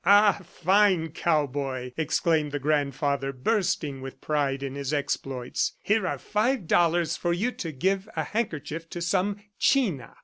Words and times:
"Ah, 0.03 0.41
fine 0.43 1.09
cowboy!" 1.09 1.91
exclaimed 1.95 2.51
the 2.51 2.57
grandfather 2.57 3.31
bursting 3.31 4.01
with 4.01 4.19
pride 4.19 4.63
in 4.63 4.73
his 4.73 4.91
exploits. 4.91 5.73
"Here 5.79 6.07
are 6.07 6.17
five 6.17 6.65
dollars 6.65 7.15
for 7.15 7.33
you 7.33 7.51
to 7.51 7.71
give 7.71 8.09
a 8.15 8.23
handkerchief 8.23 8.89
to 8.89 9.01
some 9.03 9.37
china." 9.59 10.15